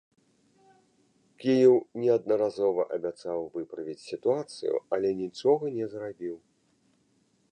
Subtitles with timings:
[1.43, 6.35] Кіеў неаднаразова абяцаў выправіць сітуацыю, але нічога не зрабіў.